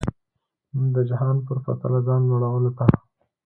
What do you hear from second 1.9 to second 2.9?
ځان لوړولو ته.